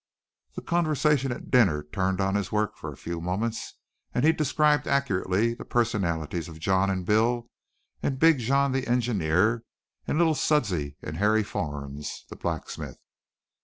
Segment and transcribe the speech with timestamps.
[0.55, 3.75] The conversation at dinner turned on his work for a few moments
[4.15, 7.51] and he described accurately the personalities of John and Bill
[8.01, 9.63] and Big John the engineer,
[10.07, 12.97] and little Suddsy and Harry Fornes, the blacksmith.